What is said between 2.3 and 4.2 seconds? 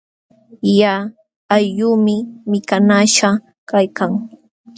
mikanaśhqa kaykan.